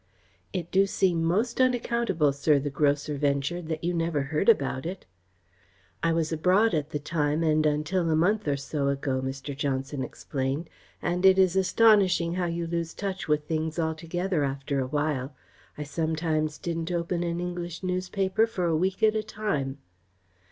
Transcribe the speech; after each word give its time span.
"It 0.51 0.71
do 0.71 0.87
seem 0.87 1.23
most 1.23 1.61
unaccountable, 1.61 2.33
sir," 2.33 2.57
the 2.57 2.71
grocer 2.71 3.17
ventured, 3.19 3.67
"that 3.67 3.83
you 3.83 3.93
never 3.93 4.23
heard 4.23 4.49
about 4.49 4.83
it." 4.83 5.05
"I 6.01 6.11
was 6.11 6.31
abroad 6.33 6.73
at 6.73 6.89
the 6.89 6.97
time 6.97 7.43
and 7.43 7.63
until 7.67 8.09
a 8.09 8.15
month 8.15 8.47
or 8.47 8.57
so 8.57 8.87
ago," 8.87 9.21
Mr. 9.21 9.55
Johnson 9.55 10.01
explained, 10.01 10.71
"and 11.03 11.23
it 11.23 11.37
is 11.37 11.55
astonishing 11.55 12.33
how 12.33 12.45
you 12.47 12.65
lose 12.65 12.95
touch 12.95 13.27
with 13.27 13.43
things 13.47 13.77
altogether 13.77 14.43
after 14.43 14.79
a 14.79 14.87
while. 14.87 15.35
I 15.77 15.83
sometimes 15.83 16.57
didn't 16.57 16.91
open 16.91 17.21
an 17.23 17.39
English 17.39 17.83
newspaper 17.83 18.47
for 18.47 18.65
a 18.65 18.75
week 18.75 19.03
at 19.03 19.15
a 19.15 19.21
time. 19.21 19.77